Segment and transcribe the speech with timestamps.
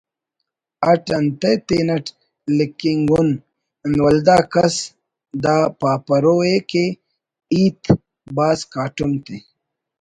[0.89, 2.05] اٹ انتئے تینٹ
[2.57, 3.03] لکھنگ
[3.85, 4.75] اُن ولدا کس
[5.43, 6.83] دا پاپرو ءِ کہ
[7.53, 7.83] ”ہیت
[8.35, 9.35] بھاز کاٹم تے